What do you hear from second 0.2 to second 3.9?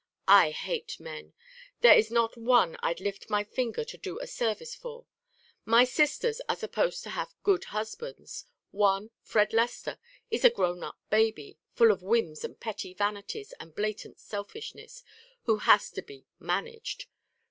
"I hate men. There is not one I'd lift my finger